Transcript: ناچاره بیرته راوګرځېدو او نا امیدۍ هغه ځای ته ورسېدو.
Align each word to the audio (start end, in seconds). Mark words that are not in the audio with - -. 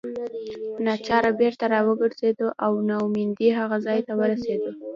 ناچاره 0.85 1.31
بیرته 1.39 1.65
راوګرځېدو 1.73 2.47
او 2.65 2.73
نا 2.87 2.95
امیدۍ 3.05 3.49
هغه 3.59 3.77
ځای 3.85 3.99
ته 4.07 4.13
ورسېدو. 4.19 4.71